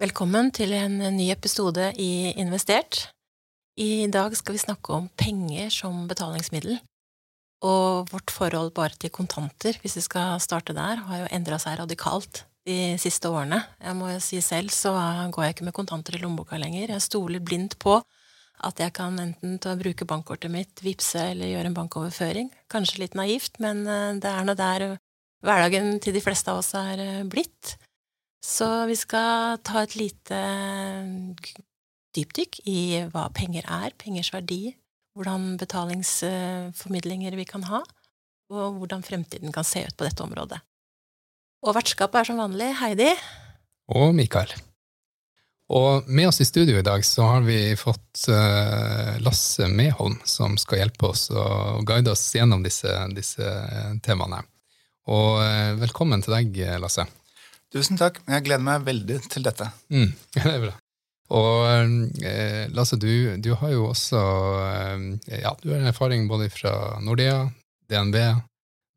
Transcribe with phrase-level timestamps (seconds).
[0.00, 3.10] Velkommen til en ny episode i Investert.
[3.76, 6.78] I dag skal vi snakke om penger som betalingsmiddel.
[7.68, 11.76] Og vårt forhold bare til kontanter, hvis vi skal starte der, har jo endra seg
[11.82, 13.58] radikalt de siste årene.
[13.76, 14.94] Jeg må jo si selv så
[15.36, 16.94] går jeg ikke med kontanter i lommeboka lenger.
[16.94, 21.76] Jeg stoler blindt på at jeg kan enten bruke bankkortet mitt, vippse eller gjøre en
[21.76, 22.48] bankoverføring.
[22.72, 24.88] Kanskje litt naivt, men eh, det er nå der
[25.44, 27.76] hverdagen til de fleste av oss er eh, blitt.
[28.40, 30.38] Så vi skal ta et lite
[32.16, 32.80] dypdykk i
[33.12, 34.72] hva penger er, pengers verdi,
[35.14, 37.82] hvordan betalingsformidlinger vi kan ha,
[38.50, 40.58] og hvordan fremtiden kan se ut på dette området.
[41.60, 43.12] Og vertskapet er som vanlig Heidi.
[43.92, 44.52] Og Mikael.
[45.70, 50.56] Og med oss i studio i dag så har vi fått uh, Lasse Meholm, som
[50.58, 53.52] skal hjelpe oss og guide oss gjennom disse, disse
[54.02, 54.40] temaene.
[55.12, 57.06] Og uh, velkommen til deg, Lasse.
[57.70, 58.18] Tusen takk.
[58.26, 59.68] Jeg gleder meg veldig til dette.
[59.94, 60.76] Mm, det er bra.
[61.30, 64.20] Og eh, Lasse, du, du, har jo også
[64.66, 65.04] eh,
[65.44, 66.72] ja, du har en erfaring både fra
[67.04, 67.44] Nordea,
[67.90, 68.16] DNB,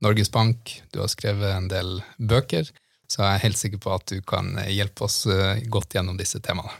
[0.01, 0.79] Norges Bank.
[0.89, 2.71] Du har skrevet en del bøker,
[3.05, 6.41] så jeg er helt sikker på at du kan hjelpe oss eh, godt gjennom disse
[6.41, 6.73] temaene.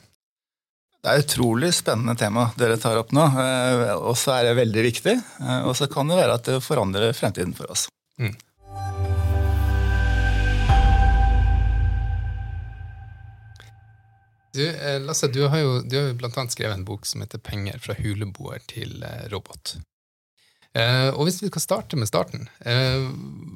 [1.04, 4.60] Det er et utrolig spennende tema dere tar opp nå, eh, og så er det
[4.62, 5.16] veldig viktig.
[5.20, 7.90] Eh, og så kan det være at det forandrer fremtiden for oss.
[8.18, 8.32] Mm.
[14.54, 17.24] Du, eh, Lasse, du har jo, du har jo blant annet skrevet en bok som
[17.24, 19.80] heter 'Penger fra huleboer til eh, robot'.
[20.74, 23.06] Eh, og hvis vi skal starte med starten, eh,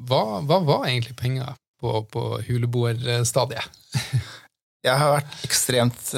[0.09, 3.80] hva, hva, var egentlig penger på, på huleboerstadiet?
[4.88, 6.14] jeg har vært ekstremt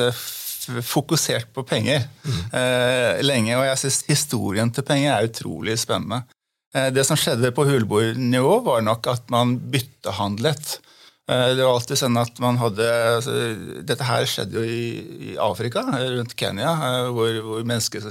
[0.85, 2.41] fokusert på penger mm.
[2.53, 6.23] eh, lenge, og jeg syns historien til penger er utrolig spennende.
[6.69, 10.75] det som skjedde på huleboernivå, var nok at man byttehandlet.
[11.29, 12.85] Eh, det var alltid sånn at man hadde
[13.19, 13.33] altså,
[13.85, 14.85] Dette her skjedde jo i,
[15.29, 18.09] i Afrika, rundt Kenya, eh, hvor, hvor mennesker,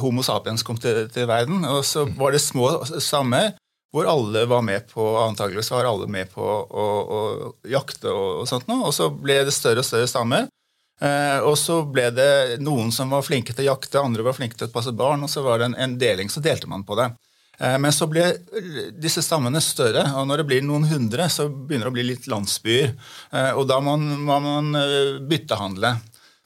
[0.00, 1.62] Homo sapiens kom til, til, verden.
[1.68, 3.52] Og så var det små stammer
[3.94, 6.86] hvor alle var med på antakeligvis var alle med på å,
[7.18, 7.20] å
[7.68, 8.88] jakte og, og, sånt noe.
[8.88, 10.48] Og så ble det større og større stammer.
[11.00, 14.58] Eh, og så ble det noen som var flinke til å jakte, andre var flinke
[14.58, 16.98] til å passe barn, og så var det en, en deling, så delte man på
[16.98, 17.12] det.
[17.58, 18.24] Eh, men så ble
[19.00, 22.30] disse stammene større, og når det blir noen hundre, så begynner det å bli litt
[22.30, 22.94] landsbyer.
[23.32, 25.96] Eh, og da må man eh, byttehandle.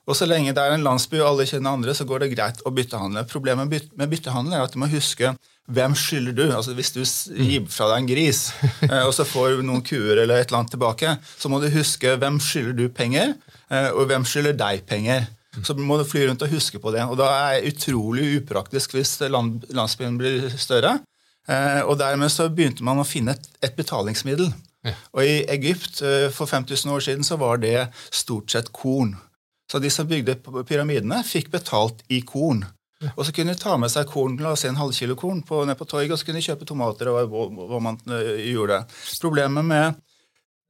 [0.09, 2.63] Og så lenge det er en landsby og alle kjenner andre, så går det greit
[2.67, 3.23] å byttehandle.
[3.31, 5.37] Problemet med byttehandel er at du må huske
[5.73, 6.43] hvem skylder du?
[6.51, 7.05] Altså Hvis du
[7.39, 8.41] gir fra deg en gris,
[9.07, 12.17] og så får du noen kuer eller et eller annet tilbake, så må du huske
[12.19, 13.37] hvem skylder du penger,
[13.95, 15.31] og hvem skylder deg penger.
[15.61, 17.05] Så må du fly rundt og huske på det.
[17.05, 20.97] Og da er det utrolig upraktisk hvis land, landsbyen blir større.
[21.51, 24.49] Eh, og dermed så begynte man å finne et, et betalingsmiddel.
[24.87, 24.95] Ja.
[25.15, 29.17] Og i Egypt eh, for 5000 år siden så var det stort sett korn.
[29.71, 32.65] Så de som bygde pyramidene, fikk betalt i korn.
[33.03, 33.11] Ja.
[33.17, 35.63] Og så kunne de ta med seg korn, la oss si en halvkilo korn på,
[35.67, 38.83] ned på torget, og så kunne de kjøpe tomater og hva, man uh, gjorde.
[39.23, 40.02] Problemet med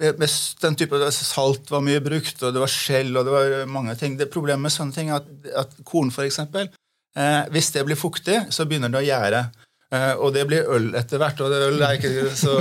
[0.03, 4.17] den type Salt var mye brukt, og det var skjell og det var mange ting.
[4.19, 5.29] Det Problemet med sånne ting er at,
[5.65, 6.41] at korn, f.eks.
[6.43, 9.43] Eh, hvis det blir fuktig, så begynner det å gjære.
[9.93, 12.55] Eh, og det blir øl etter hvert, og øl er ikke så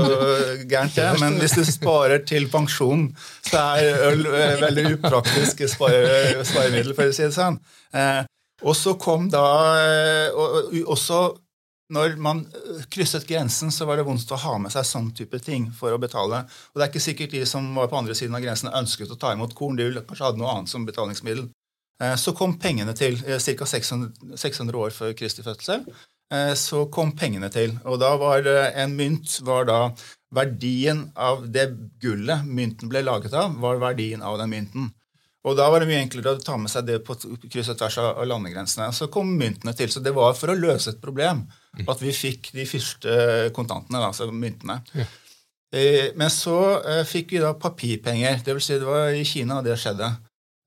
[0.67, 1.07] gærent, det.
[1.21, 3.07] Men hvis du sparer til pensjon,
[3.47, 7.59] så er øl eh, veldig upraktisk spare, sparemiddel, for å si det sånn.
[7.95, 8.21] Eh,
[8.61, 9.45] og så kom da
[9.81, 11.21] eh, og, også
[11.91, 15.39] når man øh, krysset grensen, så var det vondt å ha med seg sånn type
[15.43, 16.45] ting for å betale.
[16.71, 19.19] Og det er ikke sikkert de som var på andre siden av grensen, ønsket å
[19.19, 19.79] ta imot korn.
[19.79, 21.49] De kanskje hadde noe annet som betalingsmiddel.
[22.01, 23.19] Eh, så kom pengene til.
[23.27, 23.65] Eh, ca.
[23.67, 25.85] 600 år før Kristi fødsel
[26.33, 27.77] eh, så kom pengene til.
[27.85, 29.83] Og da var en mynt var da
[30.31, 31.65] Verdien av det
[31.99, 34.85] gullet mynten ble laget av, var verdien av den mynten.
[35.43, 37.17] Og Da var det mye enklere å ta med seg det på
[37.49, 38.87] kryss og tvers av landegrensene.
[38.93, 39.89] Så kom myntene til.
[39.91, 41.43] Så det var for å løse et problem
[41.79, 43.17] at vi fikk de første
[43.55, 44.81] kontantene, altså myntene.
[44.97, 45.07] Ja.
[45.71, 48.41] Eh, men så eh, fikk vi da papirpenger.
[48.43, 50.09] Det vil si det var i Kina det skjedde.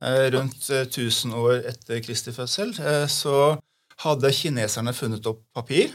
[0.04, 2.74] Eh, rundt 1000 år etter Kristi fødsel
[3.12, 3.56] så
[4.04, 5.92] hadde kineserne funnet opp papir,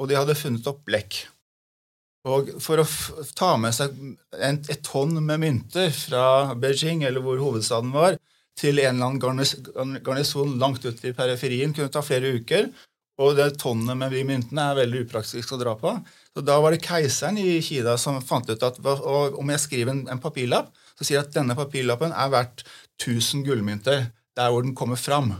[0.00, 1.20] og de hadde funnet opp blekk.
[2.28, 2.86] Og for å
[3.38, 8.18] ta med seg en, et tonn med mynter fra Beijing, eller hvor hovedstaden var,
[8.58, 12.66] til en eller annen garnison langt ute i periferien kunne ta flere uker.
[13.18, 15.94] Og det tonnet med de myntene er veldig upraktisk å dra på.
[16.34, 20.04] Så Da var det keiseren i Kina som fant ut at om jeg skriver en,
[20.12, 22.64] en papirlapp, så sier jeg at denne papirlappen er verdt
[23.02, 25.32] 1000 gullmynter der hvor den kommer fram.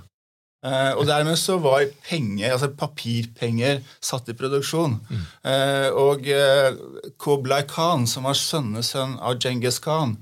[0.67, 4.97] Eh, og dermed så var penger, altså papirpenger satt i produksjon.
[5.07, 5.21] Mm.
[5.53, 6.81] Eh, og eh,
[7.21, 10.17] Koblai Khan, som var sønnesønn av Djengis Khan,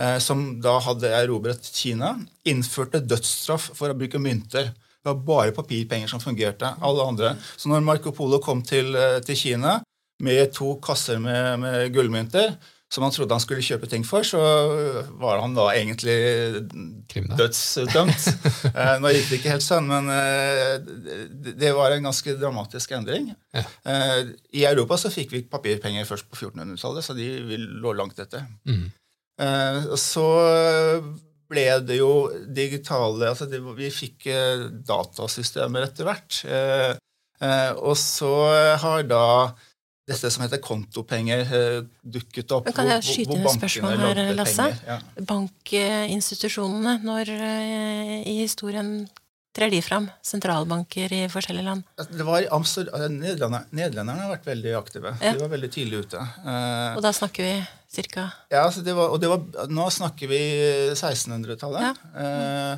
[0.00, 2.18] eh, som da hadde erobret Kina,
[2.48, 4.74] innførte dødsstraff for å bruke mynter.
[5.08, 6.74] Det var bare papirpenger som fungerte.
[6.84, 7.34] alle andre.
[7.56, 9.78] Så når Marco Polo kom til, eh, til Kina
[10.20, 12.56] med to kasser med, med gullmynter,
[12.90, 14.38] som han trodde han skulle kjøpe ting for, så
[15.20, 16.14] var han da egentlig
[17.08, 17.36] Kriminell.
[17.38, 18.28] dødsdømt.
[18.78, 20.78] Eh, Nå gikk det ikke helt sånn, men eh,
[21.58, 23.34] det- var en ganske dramatisk endring.
[23.54, 23.62] Ja.
[23.84, 27.28] Eh, I Europa så fikk vi papirpenger først på 1400-tallet, så de
[27.82, 28.46] lå langt etter.
[28.66, 28.86] Mm.
[29.40, 30.24] Eh, Så
[31.48, 32.10] ble det jo
[32.54, 36.42] digitale altså det, Vi fikk eh, datasystemer etter hvert.
[36.44, 36.92] Eh,
[37.40, 38.32] eh, Og så
[38.82, 39.24] har da
[40.08, 41.44] dette som heter kontopenger,
[42.00, 42.64] dukket opp.
[42.70, 44.68] Men kan jeg skyte inn et spørsmål her, Lasse?
[44.88, 44.96] Ja.
[45.20, 47.32] Bankinstitusjonene, når
[48.24, 49.02] i historien
[49.58, 50.06] trer de fram?
[50.24, 51.84] Sentralbanker i forskjellige land?
[51.98, 55.14] Altså, Det var Amsterdam, eh, Nederlenderne har vært veldig aktive.
[55.20, 55.32] Ja.
[55.34, 56.20] De var veldig tidlig ute.
[56.44, 60.40] Eh, Og da snakker vi cirka Ja, det var, og det var, Nå snakker vi
[60.94, 62.00] 1600-tallet.
[62.22, 62.74] Eh,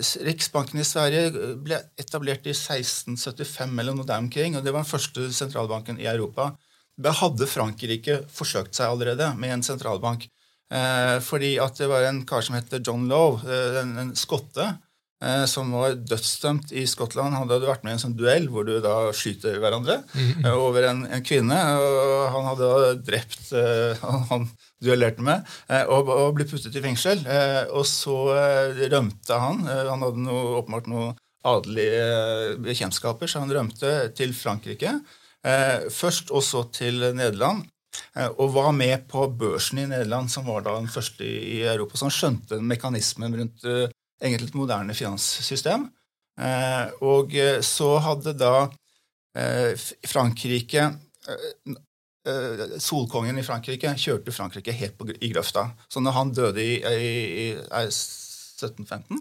[0.00, 4.82] s- Riksbanken i Sverige ble etablert i 1675 eller noe der omkring, og det var
[4.84, 6.52] den første sentralbanken i Europa.
[6.96, 10.28] Da hadde Frankrike forsøkt seg allerede med en sentralbank.
[10.72, 14.64] Eh, fordi at det var en kar som heter John Lowe, eh, en, en skotte,
[14.64, 14.83] eh,
[15.48, 17.34] som var dødsdømt i Skottland.
[17.34, 20.44] Han hadde vært med i en sånn duell hvor du da skyter hverandre mm.
[20.52, 21.58] over en, en kvinne.
[21.80, 24.46] og Han hadde da drept eh, han, han
[24.84, 27.24] duellerte med, eh, og, og ble puttet i fengsel.
[27.24, 29.62] Eh, og så eh, rømte han.
[29.64, 34.98] Eh, han hadde noe, åpenbart noen adelige eh, bekjentskaper, så han rømte til Frankrike.
[35.44, 37.64] Eh, først og så til Nederland.
[38.16, 41.96] eh, Og var med på børsen i Nederland, som var da den første i Europa.
[41.96, 43.92] Så han skjønte mekanismen rundt eh,
[44.22, 45.88] egentlig et moderne finanssystem.
[46.40, 48.54] Eh, og eh, så hadde da
[49.38, 49.74] eh,
[50.06, 50.90] Frankrike
[52.80, 55.66] Solkongen i Frankrike kjørte Frankrike helt på, i grøfta.
[55.92, 57.14] Så når han døde i, i,
[57.44, 59.20] i er 1715,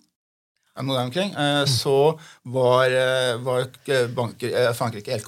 [0.73, 2.13] er noe der omkring, eh, så
[2.55, 2.95] var,
[3.43, 3.67] var
[4.15, 5.27] banker, Frankrike helt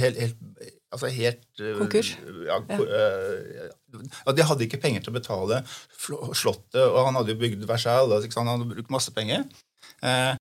[0.00, 2.12] helt, helt, altså helt eh, Konkurs?
[2.46, 3.66] Ja, eh,
[4.12, 5.62] ja, De hadde ikke penger til å betale
[5.96, 9.46] Slottet, og han hadde jo bygd Versailles, han hadde brukt masse penger.
[10.04, 10.32] Eh,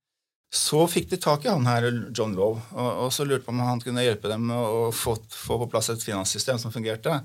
[0.51, 3.79] så fikk de tak i han her, John Lowe, og, så lurte på om han
[3.83, 7.21] kunne hjelpe dem med å få, få på plass et finanssystem som fungerte.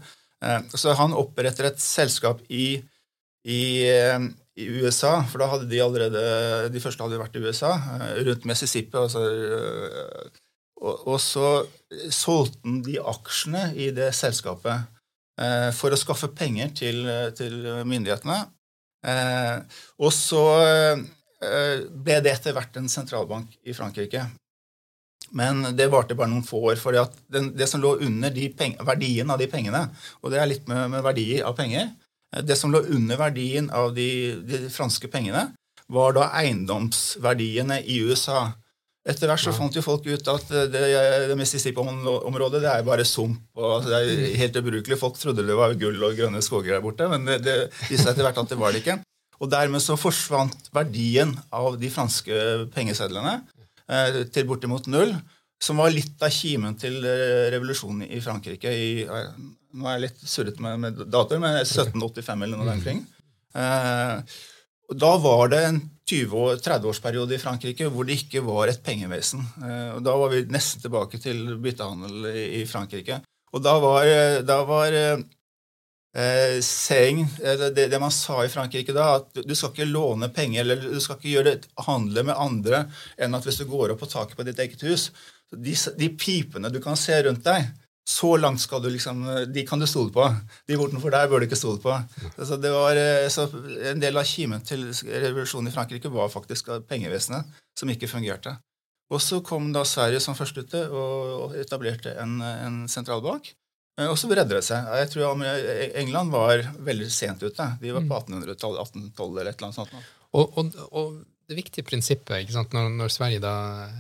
[0.71, 2.77] Så han oppretter et selskap i,
[3.43, 6.23] i, i USA, for da hadde de allerede
[6.71, 7.73] De første hadde vært i USA,
[8.29, 8.95] rundt Mississippi.
[9.01, 9.25] Altså,
[10.83, 11.49] og, og så
[12.13, 14.89] solgte han de aksjene i det selskapet
[15.41, 17.07] eh, for å skaffe penger til,
[17.39, 17.57] til
[17.89, 18.43] myndighetene.
[19.07, 24.27] Eh, og så eh, ble det etter hvert en sentralbank i Frankrike.
[25.37, 26.77] Men det varte bare noen få år.
[26.77, 28.31] for det som lå under
[28.87, 29.89] verdien av de pengene,
[30.23, 33.71] og det er litt med, med verdier av penger eh, Det som lå under verdien
[33.71, 35.53] av de, de franske pengene,
[35.89, 38.53] var da eiendomsverdiene i USA.
[39.07, 40.81] Etter hvert så fant jo folk ut at det,
[41.31, 43.39] det Mississippi-området det er bare sump.
[43.55, 44.99] og altså, Det er helt ubrukelig.
[44.99, 47.57] Folk trodde det var gull og grønne skoger der borte, men det, det
[47.87, 48.99] viste seg etter hvert at det var det ikke.
[49.39, 52.41] Og dermed så forsvant verdien av de franske
[52.75, 53.37] pengesedlene
[53.87, 55.15] eh, til bortimot null,
[55.63, 59.31] som var litt av kimen til eh, revolusjonen i Frankrike i eh,
[59.77, 63.03] Nå er jeg litt surrete med, med datoer, men 1785 eller noe der omkring.
[63.53, 64.56] Eh, og
[64.95, 69.43] da var det en 20-30-årsperiode i Frankrike hvor det ikke var et pengevesen.
[69.59, 73.21] Eh, Da var vi nesten tilbake til byttehandel i, Frankrike.
[73.53, 75.19] Og da var, eh, da var eh,
[76.17, 76.61] eh,
[77.43, 80.77] eller det, det man sa i Frankrike da, at du- skal ikke låne penger eller
[80.77, 82.87] du skal ikke gjøre handle med andre
[83.19, 85.11] enn at hvis du går opp på taket på ditt eget hus
[85.53, 87.69] De, de pipene du kan se rundt deg,
[88.07, 90.25] så langt skal du liksom, de kan du stole på.
[90.69, 91.95] De bortenfor der bør du ikke stole på.
[92.39, 93.49] Så det var, eh, så
[93.91, 97.45] En del av kimen til revolusjonen i Frankrike var faktisk pengevesenet,
[97.79, 98.57] som ikke fungerte.
[99.11, 103.53] Og så kom da Sverige som først ute og etablerte en, en sentralbank.
[103.99, 104.87] Eh, Og så bredde det seg.
[105.03, 105.43] Jeg tror
[105.99, 107.73] England var veldig sent ute.
[107.83, 109.95] De var på 1800-tallet, 1812 eller et eller annet sånt.
[110.37, 112.65] Og, og, og det viktige prinsippet ikke?
[112.75, 113.55] Når, når Sverige da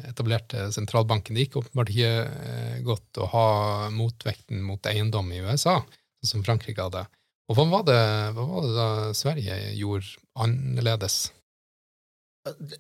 [0.09, 3.47] etablerte sentralbanken Det gikk åpenbart ikke eh, godt å ha
[3.95, 5.79] motvekten mot eiendom i USA,
[6.21, 7.05] sånn som Frankrike hadde.
[7.47, 8.01] Og hva var det,
[8.35, 11.29] hva var det da Sverige gjorde annerledes?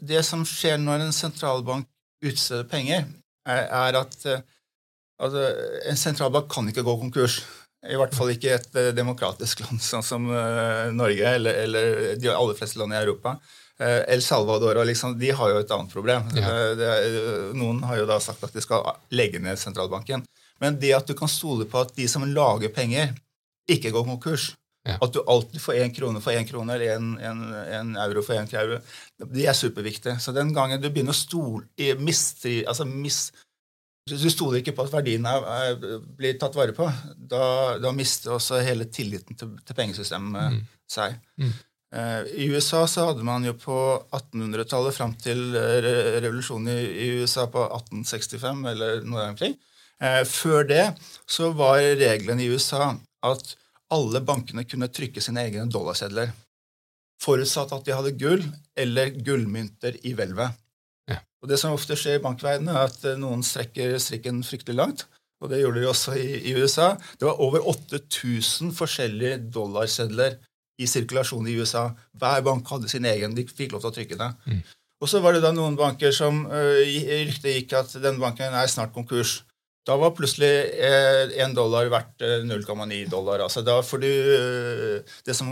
[0.00, 1.86] Det- som skjer når en sentralbank
[2.26, 3.06] utsteder penger,
[3.46, 4.42] er, er at eh,
[5.22, 5.44] altså,
[5.92, 7.44] en sentralbank kan ikke gå konkurs.
[7.86, 12.58] I hvert fall ikke et eh, demokratisk land sånn som Norge eller, eller de aller
[12.58, 13.36] fleste land i Europa.
[13.78, 16.28] Eh, El Salvador og liksom, de har jo et annet problem.
[16.36, 16.48] Ja.
[16.48, 17.16] Eh, Det er,
[17.56, 20.24] noen har jo da sagt at de skal legge ned sentralbanken.
[20.60, 23.12] Men det at du kan stole på at de som lager penger,
[23.68, 24.54] ikke går konkurs,
[24.86, 24.98] Ja.
[25.02, 26.98] At du alltid får én krone for én krone, eller
[27.74, 28.78] én euro for én euro.
[29.18, 30.20] Det er superviktig.
[30.22, 33.32] Så den gangen du begynner å stole mistri, altså mis,
[34.06, 36.86] Du stoler ikke på at verdiene er, er, blir tatt vare på.
[37.18, 40.60] Da, da mister også hele tilliten til, til pengesystemet mm.
[40.86, 41.16] seg.
[41.42, 41.50] Mm.
[41.94, 43.76] Uh, I USA så hadde man jo på
[44.10, 49.54] 1800-tallet fram til revolusjonen i, USA på 1865 eller noe omkring.
[50.02, 50.86] Uh, før det
[51.30, 52.90] så var reglene i USA
[53.26, 53.54] at
[53.94, 56.32] alle bankene kunne trykke sine egne dollarsedler.
[57.22, 58.42] Forutsatt at de hadde gull
[58.76, 60.56] eller gullmynter i hvelvet.
[61.08, 61.20] Ja.
[61.42, 65.06] Og Det som ofte skjer i bankverdenen, er at eh, noen strekker strikken fryktelig langt.
[65.40, 66.94] Og det gjorde de også i, i USA.
[67.20, 70.38] Det var over 8000 forskjellige dollarsedler
[70.78, 71.88] i sirkulasjon i USA.
[72.18, 73.34] Hver bank hadde sin egen.
[73.36, 74.30] De fikk lov til å trykke det.
[74.46, 74.62] Mm.
[75.04, 78.70] Og så var det da noen banker som uh, ryktet gikk at den banken er
[78.72, 79.40] snart konkurs.
[79.86, 80.50] Da var plutselig
[80.82, 83.44] én eh, dollar verdt 0,9 eh, dollar.
[83.44, 85.46] altså Da får du eh, det som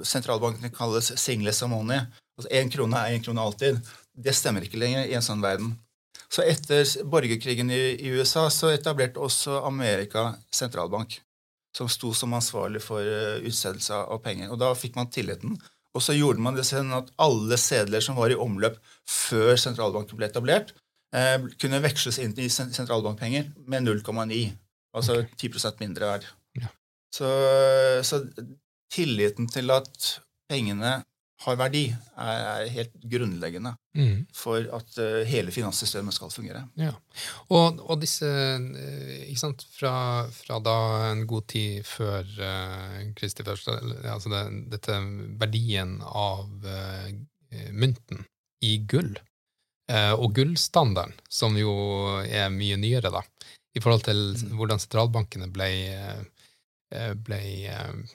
[0.00, 2.00] sentralbankene kalles singles money.
[2.38, 3.82] Altså Én krone er én krone alltid.
[4.16, 5.74] Det stemmer ikke lenger i en sånn verden.
[6.32, 11.20] Så etter borgerkrigen i, i USA så etablerte også Amerika sentralbank,
[11.74, 14.52] som sto som ansvarlig for utstedelse av penger.
[14.54, 15.56] Og da fikk man tilliten.
[15.94, 18.78] Og så gjorde man det sånn at alle sedler som var i omløp
[19.10, 20.74] før sentralbanken ble etablert,
[21.14, 24.48] Eh, kunne veksles inn i sentralbankpenger med 0,9.
[24.94, 25.50] Altså okay.
[25.50, 26.26] 10% mindre verd.
[26.58, 26.70] Ja.
[27.14, 27.30] Så,
[28.06, 28.22] så,
[28.94, 30.08] tilliten til at
[30.50, 30.96] pengene
[31.44, 31.82] har verdi,
[32.20, 34.26] er, helt grunnleggende mm.
[34.34, 36.64] for at uh, hele finanssystemet skal fungere.
[36.80, 36.92] Ja.
[37.48, 39.94] Og, og, disse eh, ikke sant, fra,
[40.32, 40.76] fra, da
[41.10, 43.76] en god tid før uh, Kristi første,
[44.08, 44.42] altså det,
[44.76, 44.98] dette
[45.40, 47.12] verdien av uh,
[47.72, 48.24] mynten
[48.64, 49.12] i gull
[49.92, 51.74] uh, og gullstandarden, som jo
[52.24, 53.22] er mye nyere, da,
[53.74, 54.54] i forhold til mm.
[54.58, 55.70] hvordan sentralbankene ble,
[56.94, 58.14] eh, ble eh,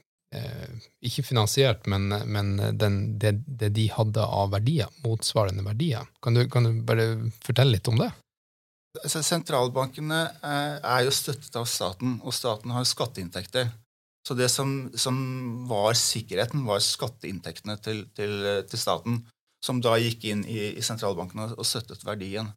[1.02, 6.06] ikke finansiert, men, men den, det, det, de hadde av verdier, motsvarende verdier.
[6.22, 7.08] Kan du, kan du bare
[7.42, 8.12] fortelle litt om det?
[9.10, 13.72] Så sentralbankene er jo støttet av staten, og staten har skatteinntekter.
[14.28, 15.18] Så det som, som
[15.70, 19.24] var sikkerheten, var skatteinntektene til, til, til staten
[19.66, 22.52] som da gikk inn i, i sentralbankene og, støttet verdien.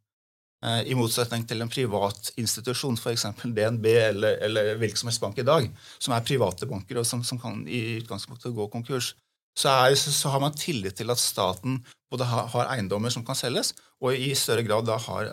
[0.63, 3.27] Eh, I motsetning til en privat institusjon, f.eks.
[3.43, 5.67] DNB eller, eller hvilken som helst bank i dag,
[5.99, 9.13] som er private banker og som, som kan i utgangspunktet gå konkurs,
[9.59, 11.81] så, er, så, har man tillit til at staten
[12.13, 15.33] både har, har, eiendommer som kan selges, og i større grad da har,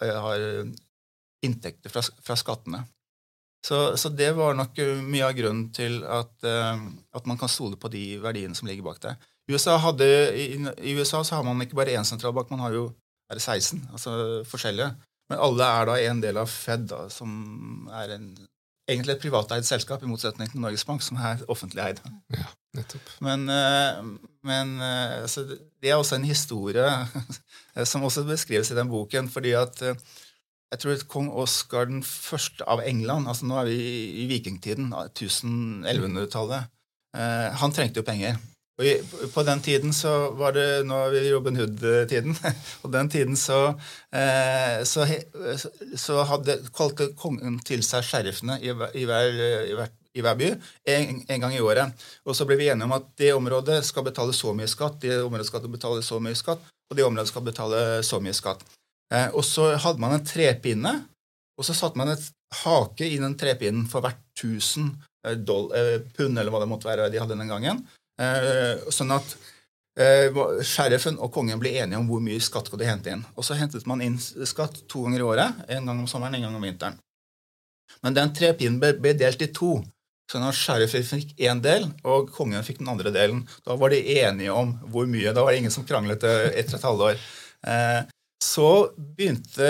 [0.00, 0.46] eh, har
[1.44, 2.82] inntekter fra, fra skattene.
[3.66, 7.90] Så, så, det var nok mye av grunnen til at, at, man kan stole på
[7.92, 9.12] de verdiene som ligger bak det.
[9.52, 10.46] USA hadde, i,
[10.88, 12.86] I USA har man ikke bare én sentralbank, man har jo
[13.30, 14.12] er det 16 altså
[14.50, 14.90] forskjellige.
[15.30, 17.30] Men alle er da en del av Fed, da, som
[17.94, 18.30] er en,
[18.90, 22.00] egentlig et privateid selskap, i motsetning til Norges Bank, som er offentlig eid.
[22.34, 23.12] Ja, nettopp.
[23.22, 24.00] Men, eh,
[24.46, 26.88] men eh, altså, det er også en historie
[27.92, 29.30] som også beskrives i den boken.
[29.30, 30.02] fordi at eh,
[30.70, 33.78] jeg tror at kong Oskar den første av England altså Nå er vi
[34.22, 36.70] i vikingtiden, 1100-tallet.
[37.58, 38.36] Han trengte jo penger.
[38.80, 42.36] Og på den tiden så var det Nå er vi i Robin Hood-tiden.
[42.82, 43.74] På den tiden så,
[44.08, 45.04] eh, så,
[46.00, 50.48] så hadde, kalte kongen til seg sheriffene i, i, hver, i, hver, i hver, by
[50.94, 51.92] en, en, gang i året.
[52.24, 55.20] Og så ble vi enige om at det området skal betale så mye skatt, det
[55.20, 58.64] området skal betale så mye skatt, og det området skal betale så mye skatt.
[59.12, 60.96] Eh, og så hadde man en trepinne,
[61.58, 62.24] og så satte man et
[62.64, 64.88] hake i den trepinnen for hvert 1000
[65.28, 65.36] eh,
[66.16, 67.84] pund, eller hva det måtte være de hadde den gangen.
[68.20, 69.36] Eh, sånn at
[70.00, 73.24] eh, sheriffen og kongen ble enige om hvor mye skatt skulle hente inn.
[73.36, 75.62] Og så hentet man inn skatt to ganger i året.
[75.68, 77.00] En gang om sommeren, en gang om vinteren.
[78.04, 79.78] Men den trepinnen ble delt i to.
[80.30, 83.42] Sånn at sheriffen fikk én del, og kongen fikk den andre delen.
[83.66, 85.32] Da var de enige om hvor mye.
[85.34, 87.18] Da var det ingen som kranglet etter et halvår.
[87.66, 88.00] Eh,
[88.40, 89.66] så begynte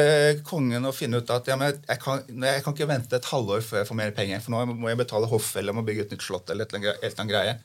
[0.47, 3.81] kongen å finne ut at ja, jeg, kan, jeg, kan, ikke vente et halvår før
[3.81, 6.27] jeg får mer penger, for nå må jeg betale hoff eller må bygge et nytt
[6.27, 6.53] slott.
[6.53, 7.57] eller et eller annet greie.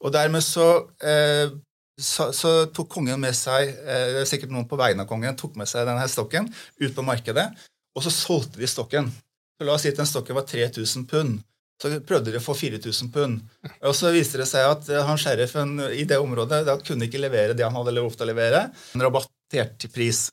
[0.00, 0.68] Og dermed så,
[1.04, 1.52] eh,
[2.00, 5.68] så, så, tok kongen med seg eh, sikkert noen på vegne av kongen, tok med
[5.68, 6.48] seg denne stokken
[6.80, 7.50] ut på markedet,
[7.96, 9.10] og så solgte de stokken.
[9.58, 11.40] Så La oss si at den stokken var 3000 pund.
[11.80, 13.40] Så prøvde de å få 4000 pund.
[13.88, 17.20] Og så viste det seg at eh, han sheriffen i det området da kunne ikke
[17.20, 18.68] levere det han hadde lovt å levere.
[18.96, 20.28] En rabattert pris.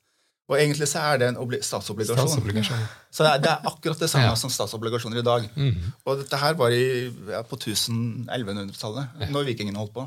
[0.47, 2.21] Og egentlig så er det en statsobligasjon.
[2.23, 2.83] statsobligasjon.
[3.11, 4.35] Så det er, det er, akkurat det samme ja.
[4.39, 5.47] som statsobligasjoner i dag.
[5.59, 5.89] Mm.
[6.07, 9.31] Og dette her var i, ja, på 1100-tallet, ja.
[9.33, 10.05] når vikingene holdt på.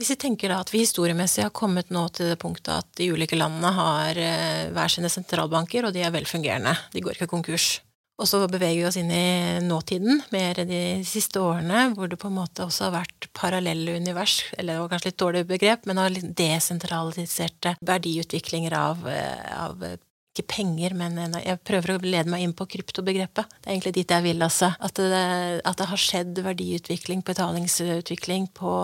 [0.00, 3.10] Hvis vi tenker da at vi historiemessig har kommet nå til det punktet at de
[3.12, 7.74] ulike landene har eh, hver sine sentralbanker, og de er velfungerende, de går ikke konkurs.
[8.20, 12.28] Og så beveger vi oss inn i nåtiden, mer de siste årene, hvor det på
[12.28, 16.02] en måte også har vært parallelle univers, eller det var kanskje litt dårlig begrep, men
[16.02, 19.08] har desentraliserte verdiutviklinger av,
[19.56, 19.86] av
[20.30, 23.50] ikke penger, men jeg prøver å lede meg inn på kryptobegrepet.
[23.56, 24.70] Det er egentlig dit jeg vil, altså.
[24.78, 25.24] At det,
[25.66, 28.74] at det har skjedd verdiutvikling, betalingsutvikling, på,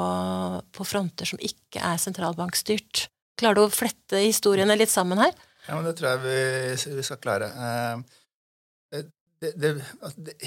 [0.75, 3.07] på fronter som ikke er sentralbankstyrt.
[3.38, 5.37] Klarer du å flette historiene litt sammen her?
[5.69, 7.50] Ja, men det tror jeg vi, vi skal klare.
[9.38, 9.83] Det, det,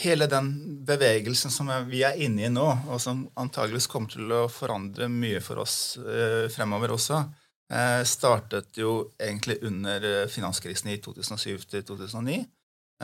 [0.01, 0.47] hele den
[0.85, 5.41] bevegelsen som vi er inne i nå, og som antageligvis kommer til å forandre mye
[5.45, 7.19] for oss eh, fremover også,
[7.69, 12.39] eh, startet jo egentlig under eh, finanskrisen i 2007-2009,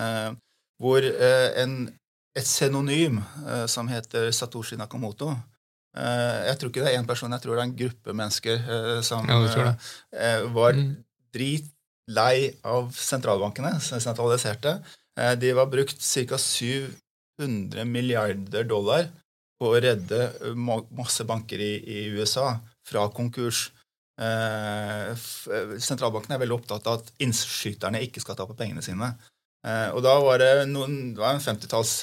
[0.02, 0.32] eh,
[0.82, 1.78] hvor eh, en,
[2.34, 5.36] et synonym eh, som heter Satoshi Nakamoto
[5.96, 8.66] Jeg tror ikke det er én person, jeg tror det er en gruppe mennesker
[9.08, 9.70] som ja,
[10.52, 10.90] var mm.
[11.32, 14.74] dritlei av sentralbankene, sentraliserte
[15.16, 16.38] de var brukt ca.
[16.38, 19.08] 700 milliarder dollar
[19.60, 20.58] på å redde eh,
[20.96, 22.56] masse banker i, i USA
[22.86, 23.70] fra konkurs.
[24.22, 25.12] Eh,
[25.84, 29.14] sentralbanken er veldig opptatt av at innskyterne ikke skal tape pengene sine.
[29.66, 31.98] Eh, og da var det, noen, det var en femtitalls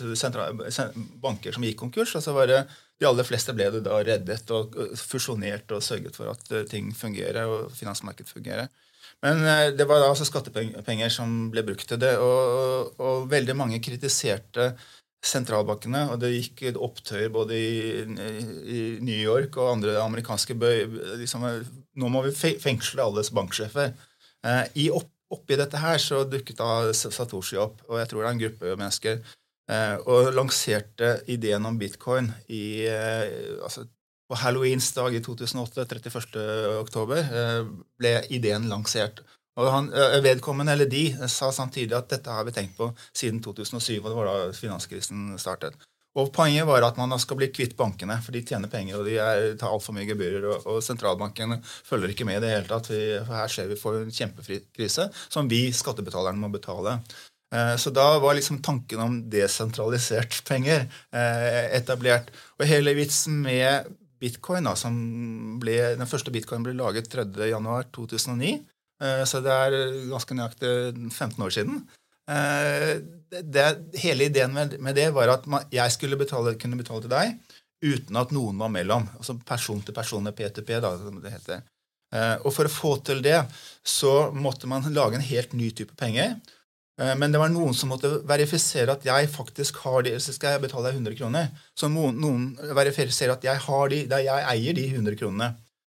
[1.23, 2.63] banker som gikk konkurs, og så var det
[3.01, 7.51] de aller fleste ble det da reddet og fusjonert og sørget for at ting fungerer
[7.51, 8.69] og finansmarkedet fungerer.
[9.23, 12.17] Men eh, det var da altså skattepenger som ble brukt til det.
[12.19, 14.73] Og, og veldig mange kritiserte
[15.23, 20.83] sentralbankene, og det gikk opptøyer både i, i, New York og andre amerikanske bøy.
[21.21, 21.47] Liksom,
[21.95, 23.95] nå må vi fengsle alles banksjefer.
[24.43, 28.27] Eh, i opp, oppi dette her så dukket da Satoshi opp, og jeg tror det
[28.27, 29.23] er en gruppe mennesker,
[29.71, 33.87] eh, og lanserte ideen om bitcoin i eh, altså,
[34.33, 36.37] på halloweens dag i 2008, 31.
[36.81, 37.63] oktober, eh,
[38.01, 39.21] ble ideen lansert.
[39.61, 43.43] Og han, eh, Vedkommende, eller de, sa samtidig at dette har vi tenkt på siden
[43.45, 45.75] 2007, og det var da finanskrisen startet.
[46.17, 49.17] Og Poenget var at man skal bli kvitt bankene, for de tjener penger og de
[49.17, 50.45] er, tar altfor mye gebyrer.
[50.45, 52.87] Og, og sentralbanken følger ikke med i det hele tatt.
[53.27, 56.99] for Her ser vi for en kjempekrise som vi skattebetalerne må betale.
[57.55, 60.85] Eh, så da var liksom tanken om desentralisert penger
[61.73, 62.29] etablert.
[62.61, 63.89] Og hele vitsen med
[64.23, 64.95] bitcoin, da, som
[65.63, 68.55] ble, den første bitcoin ble laget 3.1.2009.
[69.03, 69.77] Eh, så det er
[70.13, 70.73] ganske nøyaktig
[71.11, 71.83] 15 år siden.
[72.31, 72.93] Eh,
[73.43, 73.67] det,
[73.99, 77.37] hele ideen med, det var at jeg skulle betale, kunne betale til deg
[77.83, 79.09] uten at noen var mellom.
[79.19, 81.65] Altså person til person, P2P, da, som det heter.
[82.15, 83.41] Eh, og for å få til det
[83.83, 86.37] så måtte man lage en helt ny type penger.
[87.01, 90.57] Eh, men det var noen som måtte verifisere at jeg faktisk har de, så skal
[90.57, 91.51] jeg betale deg 100 kroner.
[91.79, 95.53] Så noen, verifiserer at jeg, har de, jeg eier de 100 kronene.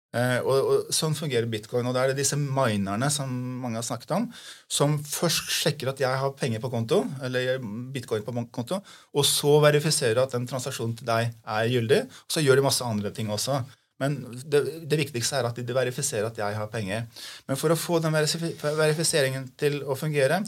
[0.09, 1.85] Eh, og, og, Sånn fungerer bitcoin.
[1.85, 3.29] og Da er det disse minerne som
[3.61, 4.29] mange har snakket om,
[4.65, 7.59] som først sjekker at jeg har penger på konto, eller
[7.93, 8.81] bitcoin på konto,
[9.13, 12.05] og så verifiserer at den transaksjonen til deg er gyldig.
[12.09, 13.61] Og så gjør de masse andre ting også.
[13.99, 17.05] Men det, det, viktigste er at de verifiserer at jeg har penger.
[17.49, 20.39] Men for å få den verifiseringen til å fungere,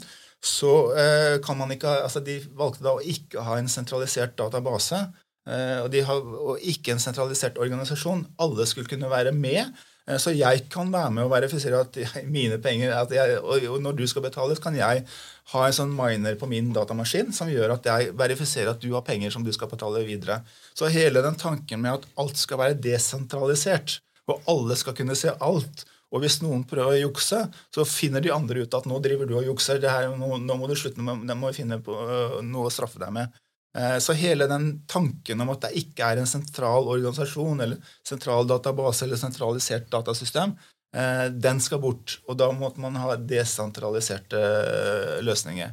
[0.42, 4.98] så eh, kan man ikke altså De valgte da å ikke ha en sentralisert database.
[5.46, 8.24] Eh, og, de har, og ikke en sentralisert organisasjon.
[8.42, 9.70] Alle skulle kunne være med.
[10.08, 13.62] Eh, så jeg kan være med og verifisere at jeg, mine penger at jeg, og,
[13.70, 15.04] og når du skal betale, kan jeg
[15.52, 19.06] ha en sånn miner på min datamaskin som gjør at jeg verifiserer at du har
[19.06, 20.40] penger som du skal betale videre.
[20.74, 24.00] Så hele den tanken med at alt skal være desentralisert,
[24.30, 27.38] og alle skal kunne se alt, og hvis noen prøver å jukse,
[27.72, 29.80] så finner de andre ut at nå driver du og jukser.
[29.80, 32.74] Her, nå, nå, må du slutte med det, må vi finne på øh, noe å
[32.74, 33.32] straffe deg med.
[33.78, 38.44] Eh, så hele den tanken om at det ikke er en sentral organisasjon eller sentral
[38.48, 40.52] database eller sentralisert datasystem,
[40.96, 42.18] eh, den skal bort.
[42.28, 45.72] Og da måtte man ha desentraliserte øh, løsninger.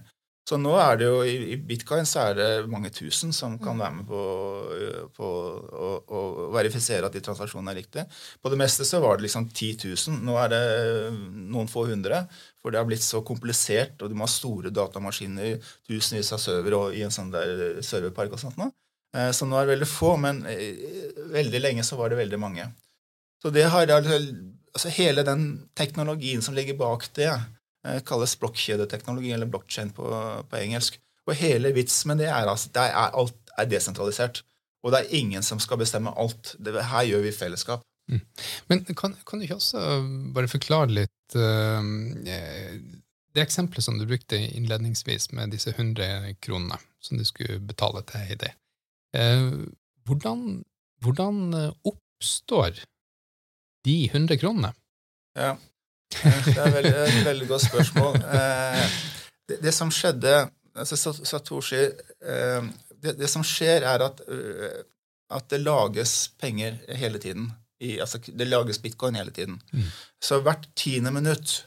[0.50, 4.00] Så nå er det jo i bitcoin så er det mange tusen som kan være
[4.00, 4.22] med på,
[5.14, 6.22] på å, å,
[6.56, 8.06] verifisere at de transaksjonene er riktige.
[8.42, 10.24] På det meste så var det liksom 10 000.
[10.26, 10.62] Nå er det
[11.52, 12.24] noen få hundre.
[12.64, 16.82] For det har blitt så komplisert, og du må ha store datamaskiner, tusenvis av servere
[16.98, 18.72] i en sånn der serverpark og sånt nå.
[19.14, 22.42] Eh, så nå er det veldig få, men eh, veldig lenge så var det veldig
[22.42, 22.66] mange.
[23.40, 27.59] Så det har altså hele den teknologien som ligger bak det, Eh,
[28.08, 30.06] kalles blokkjedeteknologi, eller blockchain på,
[30.50, 31.00] på, engelsk.
[31.30, 34.42] Og hele vitsen med det er altså, det er, alt er desentralisert.
[34.84, 36.56] Og det er ingen som skal bestemme alt.
[36.60, 37.84] Det, her gjør vi fellesskap.
[38.10, 38.22] Mm.
[38.72, 39.82] Men kan, kan, du ikke også
[40.34, 41.84] bare forklare litt uh,
[43.30, 48.26] Det eksempelet som du brukte innledningsvis med disse 100 kronene som du skulle betale til
[48.32, 48.50] Heidi.
[49.14, 49.68] Uh,
[50.10, 50.64] hvordan,
[51.06, 51.54] hvordan
[51.86, 52.82] oppstår
[53.86, 54.74] de 100 kronene?
[55.38, 55.54] Ja,
[56.10, 58.20] det er veldig, et veldig godt spørsmål.
[58.40, 58.86] Eh,
[59.50, 60.36] det, det, som skjedde
[60.76, 62.70] altså, Satoshi eh,
[63.00, 64.82] det, det, som skjer, er at, uh,
[65.32, 67.52] at det lages penger hele tiden.
[67.80, 69.62] I, altså, det lages bitcoin hele tiden.
[69.72, 69.86] Mm.
[70.20, 71.62] Så hvert tiende minutt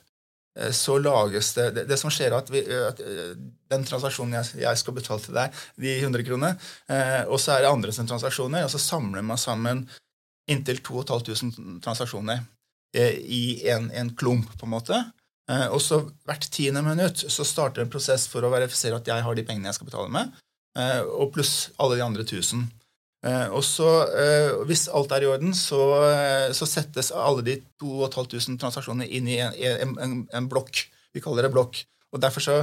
[0.58, 3.34] Eh, så lages det Det, det som skjer, er at, vi, at eh,
[3.72, 6.56] den transaksjonen jeg, jeg, skal betale til deg, de 100 kronene,
[6.92, 9.86] eh, og så er det andre transaksjoner, og så samler man sammen
[10.50, 12.48] inntil 2500 transaksjoner eh,
[13.00, 14.98] i en, en, klump, på en måte.
[15.50, 19.24] Eh, og så hvert tiende minutt så starter en prosess for å verifisere at jeg
[19.24, 20.36] har de pengene jeg skal betale med,
[20.78, 22.68] eh, og pluss alle de andre 1000.
[23.22, 25.78] Eh, og så, eh, Hvis alt er i orden, så,
[26.10, 30.88] eh, så settes alle de 2500 transaksjonene inn i en, en, en, en, blokk.
[31.14, 31.84] Vi kaller det blokk.
[32.12, 32.56] Og, derfor så,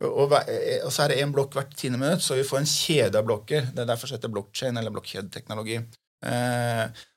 [0.00, 3.28] og, så er det én blokk hvert tiende minutt, så vi får en kjede av
[3.28, 3.68] blokker.
[3.74, 5.82] Det er derfor det heter blokkjede eller blokkjedeteknologi.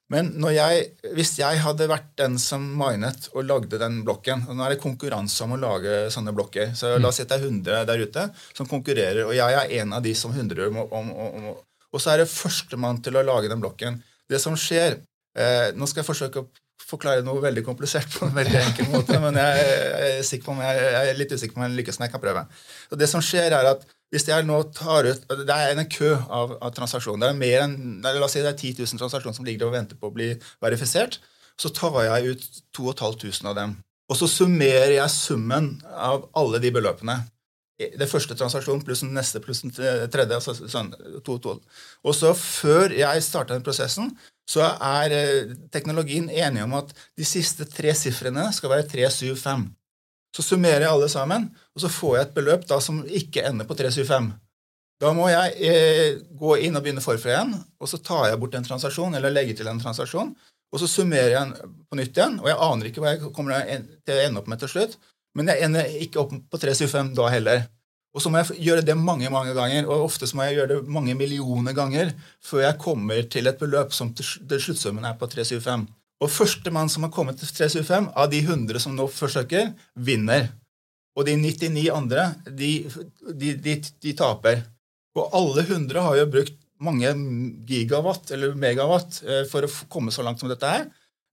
[0.10, 4.66] Men jeg, hvis jeg hadde vært den som minet og lagde den blokken og Nå
[4.66, 6.72] er det konkurranse om å lage sånne blokker.
[6.78, 8.24] så La oss si at det er 100 der ute
[8.58, 11.52] som konkurrerer, og jeg er en av de som 100 om, om, om,
[11.94, 14.02] og så er det førstemann til å lage den blokken.
[14.30, 14.98] Det som skjer
[15.38, 16.50] eh, Nå skal jeg forsøke å
[16.90, 20.84] forklare noe veldig komplisert på en veldig enkel måte, men jeg, jeg, er, på jeg,
[20.86, 22.46] jeg er, litt usikker på om jeg lykkes, når jeg kan prøve.
[22.90, 26.16] Så det som skjer er at hvis jeg nå tar ut, Det er en kø
[26.18, 27.28] av, av transaksjoner.
[27.28, 29.76] Det er mer enn, la oss si det er 10 000 transaksjoner som ligger og
[29.78, 30.32] venter på å bli
[30.64, 31.20] verifisert.
[31.60, 33.76] Så tar jeg ut 2500 av dem.
[34.10, 37.20] Og så summerer jeg summen av alle de beløpene
[37.80, 40.36] det første transaksjonen pluss den neste pluss den tredje.
[40.36, 40.92] altså sånn,
[41.24, 41.56] to, to.
[42.04, 44.12] Og så Før jeg starta den prosessen,
[44.50, 49.68] så er eh, teknologien enig om at de siste tre sifrene skal være 375.
[50.36, 53.66] Så summerer jeg alle sammen, og så får jeg et beløp da som ikke ender
[53.70, 54.30] på 375.
[55.00, 58.58] Da må jeg eh, gå inn og begynne forfra igjen, og så tar jeg bort
[58.60, 60.34] en transaksjon, eller legger til en transaksjon,
[60.70, 63.64] og så summerer jeg på nytt igjen, og jeg aner ikke hva jeg kommer
[64.06, 65.00] til å ende opp med til slutt.
[65.38, 67.64] Men jeg ender ikke opp på 375 da heller.
[68.18, 70.72] Og så må jeg gjøre det mange mange ganger, og ofte så må jeg gjøre
[70.80, 72.12] det mange millioner ganger
[72.46, 75.86] før jeg kommer til et beløp som til sluttsummen er på 375.
[76.20, 80.50] Og førstemann som har kommet til 375, av de 100 som nå forsøker, vinner.
[81.16, 82.72] Og de 99 andre, de,
[83.32, 84.66] de, de, de taper.
[85.18, 87.12] Og alle 100 har jo brukt mange
[87.68, 90.86] gigawatt eller megawatt eh, for å komme så langt som dette her.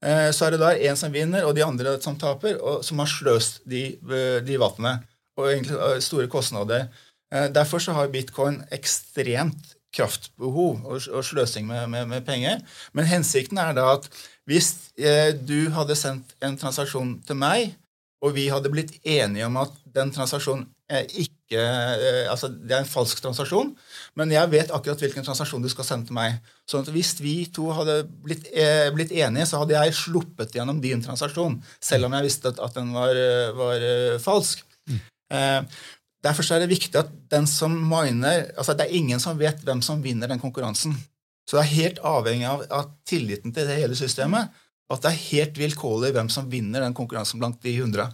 [0.04, 3.02] Eh, så er det da én som vinner, og de andre som taper, og som
[3.02, 4.98] har sløst de, eh, de wattene.
[5.36, 6.86] Og egentlig store kostnader.
[7.52, 12.60] Derfor så har bitcoin ekstremt kraftbehov og sløsing med, med, med, penger.
[12.92, 14.08] Men hensikten er da at
[14.46, 14.74] hvis
[15.48, 17.74] du hadde sendt en transaksjon til meg,
[18.24, 21.32] og vi hadde blitt enige om at den transaksjonen ikke
[22.26, 23.68] Altså, det er en falsk transaksjon,
[24.18, 26.40] men jeg vet akkurat hvilken transaksjon du skal sende til meg.
[26.66, 30.80] Sånn at hvis vi to hadde blitt, eh, blitt enige, så hadde jeg sluppet gjennom
[30.82, 33.20] din transaksjon, selv om jeg visste at, at den var,
[33.54, 34.64] var uh, falsk.
[34.90, 34.98] Mm.
[36.26, 39.82] Derfor er det viktig at den som miner altså Det er ingen som vet hvem
[39.84, 40.96] som vinner den konkurransen.
[41.46, 44.50] Så det er helt avhengig av, av tilliten til det hele systemet.
[44.90, 48.10] At det er helt vilkårlig hvem som vinner den konkurransen blant de 100.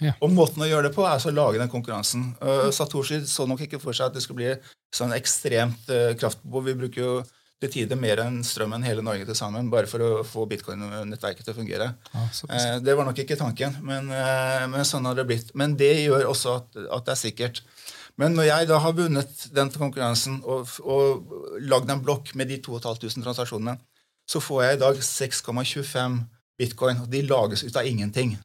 [0.00, 0.14] Ja.
[0.24, 2.30] Og måten å gjøre det på er å lage den konkurransen.
[2.40, 4.54] Uh, Satoshi så nok ikke for seg at det skulle bli
[4.96, 6.70] sånn ekstremt uh, kraftbehov.
[6.70, 7.14] Vi bruker jo
[7.60, 11.52] til tider mer enn strømmen hele Norge til sammen bare for å få bitcoin-nettverket til
[11.52, 11.90] å fungere.
[12.14, 12.24] Ja,
[12.56, 15.52] eh, det var nok ikke tanken, men, eh, men, sånn har det blitt.
[15.54, 17.62] Men det gjør også at, at, det er sikkert.
[18.20, 22.60] Men når jeg da har vunnet den konkurransen og, og lagd en blokk med de
[22.64, 23.76] 2500 transaksjonene,
[24.30, 26.20] så får jeg i dag 6,25
[26.60, 27.04] bitcoin.
[27.04, 28.38] og De lages ut av ingenting.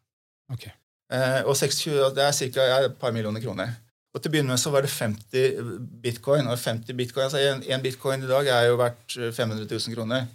[0.51, 0.75] Okay.
[1.13, 2.67] Eh, og 26, det er ca.
[2.83, 3.75] et par millioner kroner.
[4.15, 5.59] Og Til å begynne med så var det 50
[6.03, 6.47] bitcoin.
[6.47, 10.29] og 50 bitcoin, altså en, en bitcoin i dag er jo verdt 500 000 kroner.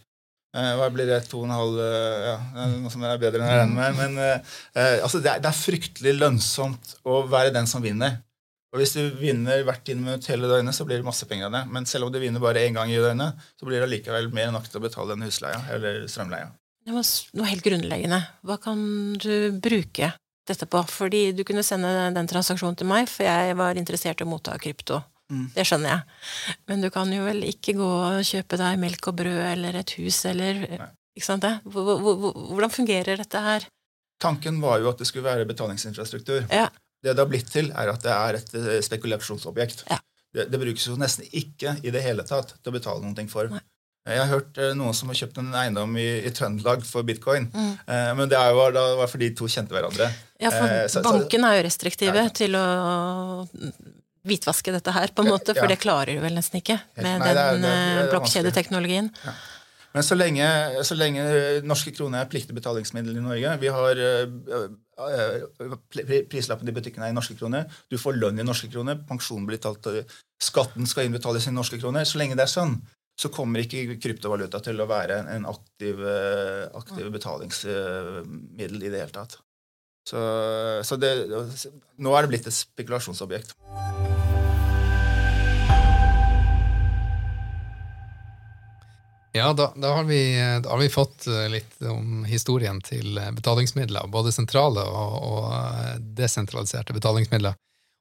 [0.51, 1.21] Eh, hva blir det?
[1.31, 4.01] 2,5 eh, ja, Noe som er bedre enn jeg regner med.
[4.01, 8.19] Men eh, eh, altså det, er, det, er, fryktelig lønnsomt å være den som vinner.
[8.71, 11.57] Og Hvis du vinner hvert tiende minutt hele døgnet, så blir det masse penger av
[11.57, 11.62] det.
[11.75, 14.51] Men selv om du vinner bare én gang i døgnet, så blir det allikevel mer
[14.51, 16.53] enn nok til å betale den husleie eller strømleie.
[16.87, 18.21] Det var noe helt grunnleggende.
[18.47, 18.85] Hva kan
[19.21, 20.12] du bruke
[20.51, 20.83] dette på.
[20.91, 24.59] Fordi du kunne sende den transaksjonen til meg, for jeg var interessert i å motta
[24.61, 25.01] krypto.
[25.31, 25.47] Mm.
[25.55, 26.57] Det skjønner jeg.
[26.71, 29.95] Men du kan jo vel ikke gå og kjøpe deg melk og brød eller et
[30.01, 30.65] hus eller
[31.17, 31.55] ikke sant det?
[31.71, 33.67] Hvordan fungerer dette her?
[34.21, 36.47] Tanken var jo at det skulle være betalingsinfrastruktur.
[36.53, 36.69] Ja.
[37.01, 39.87] Det det har blitt til, er at det er et eh, spekulasjonsobjekt.
[39.89, 39.99] Ja.
[40.31, 43.49] Det, det, brukes jo nesten ikke i det hele tatt til å betale noe for.
[43.51, 43.63] Nei.
[44.11, 47.49] Jeg har hørt eh, noen som har kjøpt en eiendom i, i Trøndelag for bitcoin.
[47.53, 47.70] Mm.
[47.87, 50.11] Eh, men det er jo da, var fordi de to kjente hverandre.
[50.40, 52.35] Ja, for eh, så, Banken er jo restriktive ja.
[52.35, 52.66] til å
[54.27, 55.73] hvitvaske dette her, på en måte, for ja.
[55.73, 59.09] det klarer du vel nesten ikke med Nei, den eh, blokkjedeteknologien.
[59.25, 59.35] Ja.
[59.90, 60.46] Men så lenge,
[60.87, 61.25] så lenge
[61.66, 63.99] norske kroner er pliktig betalingsmiddel i Norge Vi har
[66.31, 67.66] Prislappen i butikkene er i norske kroner.
[67.90, 69.01] Du får lønn i norske kroner.
[69.09, 69.88] Pensjonen blir talt
[70.40, 72.07] Skatten skal innbetales i norske kroner.
[72.07, 72.77] Så lenge det er sånn,
[73.20, 76.00] så kommer ikke kryptovaluta til å være en aktiv,
[76.72, 79.37] aktiv betalingsmiddel i det hele tatt.
[80.09, 80.20] Så,
[80.88, 81.12] så det,
[82.00, 83.52] nå er det blitt et spekulasjonsobjekt.
[89.33, 93.30] Ja, da, da, har vi, da, har vi, fått eh, litt om historien til eh,
[93.30, 94.09] betalingsmidler.
[94.11, 97.54] Både sentrale og, og eh, desentraliserte betalingsmidler.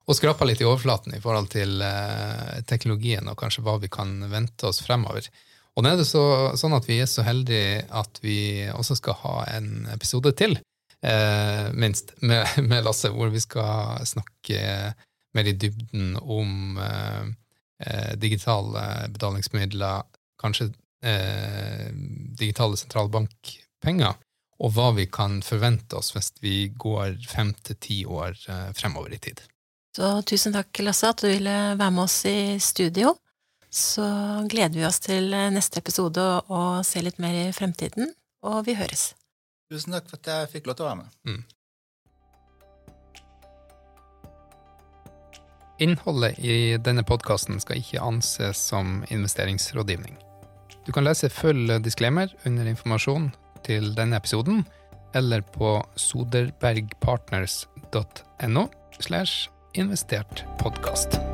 [0.09, 4.15] Og skrapa litt i overflaten i forhold til eh, teknologien og kanskje hva vi kan
[4.31, 5.27] vente oss fremover.
[5.77, 6.23] Og nå er det så,
[6.57, 8.39] sånn at vi er så heldige at vi
[8.73, 10.57] også skal ha en episode til,
[11.05, 14.95] eh, minst, med, med, Lasse, hvor vi skal snakke
[15.37, 20.09] mer i dybden om eh, digitale betalingsmidler,
[20.41, 20.71] kanskje
[21.05, 21.93] eh,
[22.39, 24.17] digitale sentralbankpenger,
[24.59, 29.13] og hva vi kan forvente oss hvis vi går fem til ti år eh, fremover
[29.15, 29.45] i tid.
[29.99, 33.17] Så tusen takk, Lasse, at du ville være med oss i studio.
[33.67, 34.05] Så
[34.47, 38.15] gleder vi oss til neste episode og se litt mer i fremtiden,
[38.47, 39.19] og vi høres.
[39.67, 41.07] Tusen takk for at jeg fikk lov til å være med.
[41.27, 41.43] Mm.
[45.83, 50.15] Innholdet i denne podkasten skal ikke anses som investeringsrådgivning.
[50.87, 53.35] Du kan lese full disclaimer under informasjon
[53.67, 54.63] til denne episoden,
[55.11, 58.63] eller på soderbergpartners.no
[59.03, 61.28] slash investert podkast.